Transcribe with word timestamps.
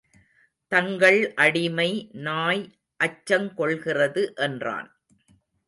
தங்கள் 0.71 1.33
அடிமை 1.35 2.09
நாய் 2.11 2.63
அச்சங் 3.03 3.53
கொள்கிறது 3.53 4.33
என்றான். 4.35 4.89